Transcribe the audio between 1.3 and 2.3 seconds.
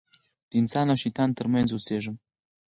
تر منځ اوسېږم.